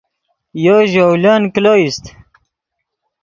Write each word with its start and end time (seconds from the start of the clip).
یو 0.65 0.77
ژولن 0.91 1.41
کلو 1.53 1.73
ایست 1.79 2.03